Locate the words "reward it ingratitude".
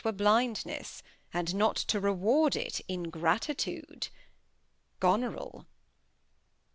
1.99-4.07